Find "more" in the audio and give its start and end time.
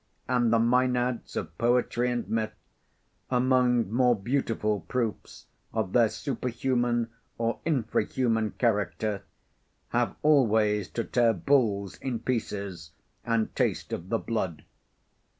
3.93-4.15